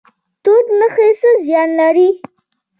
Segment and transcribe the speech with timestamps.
[0.43, 2.09] توت مخي څه زیان لري؟